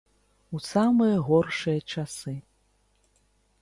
У 0.59 0.61
самыя 0.69 1.21
горшыя 1.29 1.79
часы. 1.93 2.37